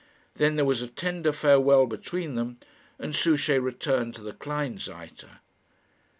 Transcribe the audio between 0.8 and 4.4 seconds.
a tender farewell between them, and Souchey returned to the